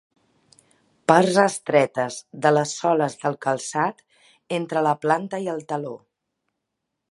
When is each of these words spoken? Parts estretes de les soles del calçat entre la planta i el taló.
Parts 1.11 1.35
estretes 1.43 2.17
de 2.45 2.53
les 2.55 2.73
soles 2.79 3.17
del 3.25 3.37
calçat 3.47 4.03
entre 4.61 4.85
la 4.91 4.97
planta 5.07 5.43
i 5.47 5.55
el 5.57 5.65
taló. 5.75 5.95